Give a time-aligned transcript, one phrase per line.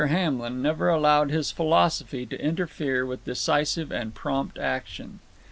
[0.07, 5.19] Hamlin never allowed his philosophy to interfere with decisive and prompt action.